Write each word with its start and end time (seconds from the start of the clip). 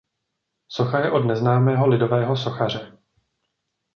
Socha 0.67 0.99
je 0.99 1.11
od 1.11 1.25
neznámého 1.25 1.87
lidového 1.87 2.37
sochaře. 2.37 2.97